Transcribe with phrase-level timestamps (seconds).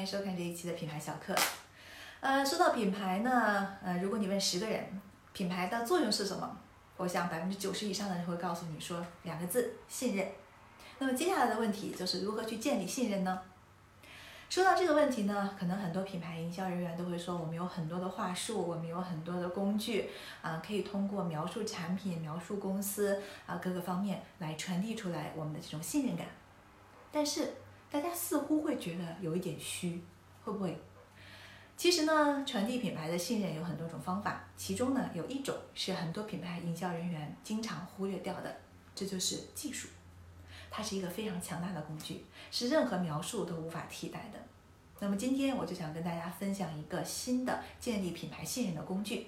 [0.00, 1.34] 欢迎收看这一期的品牌小课。
[2.20, 4.82] 呃，说到品牌呢，呃，如果你问十个人
[5.34, 6.56] 品牌的作用是什么，
[6.96, 10.26] 我想百分之九十以上的人会告诉你说两个字：信任。
[11.00, 13.42] 那么接下来的问题就是如何去建立信任呢？
[14.48, 20.08] 说到这个问题呢，可能很多品牌营销人员都会说，我们有很多的话术，我们有很多的工具
[20.40, 26.26] 啊，可以通过描述产品、描述公司啊各个方面来传递出来我们的这种信任感。
[27.12, 27.52] 但是
[27.90, 30.00] 大家似乎会觉得有一点虚，
[30.44, 30.80] 会不会？
[31.76, 38.56] 其实呢，传递品牌的信任有很多种方法，其中呢有一种是很多品牌营销人员经常忽略掉的，
[38.94, 39.88] 这就是技术。
[40.70, 44.38] 它是一个非常强大的工具，是任何描述都无法替代的。
[45.00, 49.26] 那么今天我就想跟大家分享一个新的建立品牌信任的工具，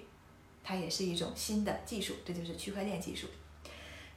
[0.63, 3.27] 它也是一种新的技术，这就是区块链技术。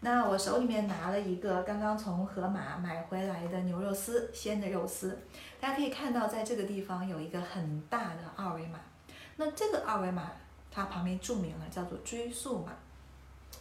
[0.01, 5.19] 那我手里面拿了一个刚刚从盒马买回来的牛肉丝，鲜的肉丝。
[5.59, 8.79] 大家可以看到，在这个地方有一个很大的二维码。
[9.37, 10.31] 那这个二维码
[10.71, 12.73] 它旁边注明了叫做追溯码。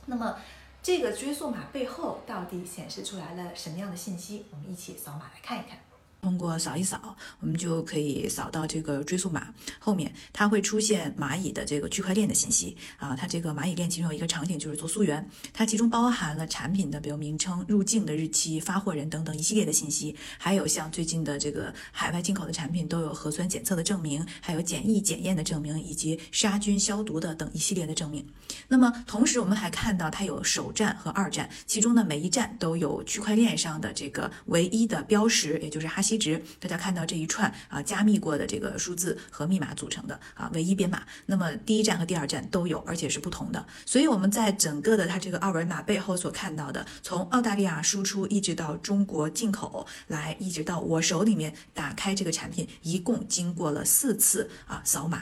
[0.05, 0.37] 那么
[0.83, 4.45] 这个追溯码背后到底显示出来了什么样的信息？
[4.51, 5.79] 我们一起扫码来看一看。
[6.25, 13.15] 通过扫一扫，我们就可以扫到这个追溯码后面，它会出现蚂蚁的这个区块链的信息啊。
[13.15, 28.25] 它这个蚂蚁链其中有一个场景就是做溯源，它其中包含了产品的比如名称、入境的日期、发货人等等一系列的信息，还有像最近的这个海外进口的产品都有核酸检测的证明，还有检疫检验的证明，以及杀菌消毒的等一系列的证明。
[28.67, 36.14] 那么同时我们还看到它有首站和二站，其中呢每一站都有区块链上的这个唯一的标识，也就是哈希。
[36.16, 41.03] 一直，大家看到这一串啊，加密过的这个数字和密码组成的啊唯一编码。
[41.25, 43.66] 那么第一站和第二站都有，而且是不同的。
[43.85, 55.22] 所以我们在整个的它这个二维码背后所看到的，从澳大利亚输出一直到中国进口来，一直到我手里面打开这个产品，一共经过了四次啊扫码。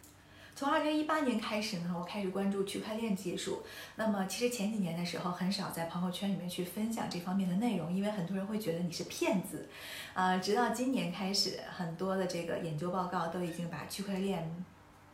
[0.56, 3.64] 从二零一八年开始呢，我开始关注区块链技术。
[3.96, 9.68] 那么其实前几年的时候，很少在朋友圈里面去分享这方面的内容，因为很多人会觉得你是骗子。
[10.14, 14.64] 呃，直到今年开始，很多的这个研究报告都已经把区块链。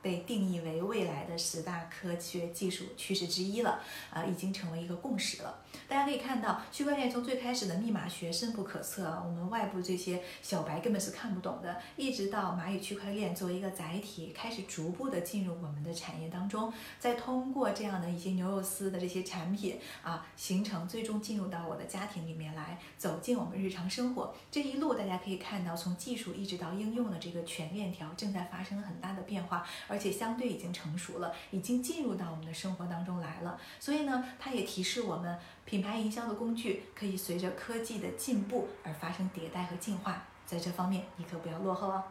[0.02, 5.60] 被定义为未来的十大科学技术趋势之一了，啊，已经成为一个共识了。
[5.88, 24.34] 大家可以看到，区块链从最开始的密码学深不可测，我们外部这些小白根本是看不懂的，一直到蚂蚁区块链作为一个载体，开始逐步的进入我们的产业当中，再通过这样的一些牛肉丝的这些产品啊，形成最终进入到我的家庭里面来，走进我们日常生活。
[24.52, 29.66] 这一路大家可以看到，从技术一直到应用的这个全链条正在发生很大的变化。
[29.90, 33.60] 而且相对已经成熟了，已经进入到我们的生活当中来了。
[33.80, 40.24] 所以呢，它也提示我们，品牌营销的工具可以随着科技的进步而发生迭代和进化。
[40.46, 42.04] 在这方面，你可不要落后哦。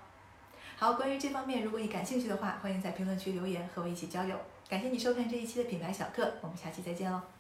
[0.76, 4.36] 好，关于这方面，如果你感兴趣的话，欢迎在评论区留言和我一起交流。
[4.68, 7.37] 感谢你收看这一期的品牌小课，我们下期再见喽。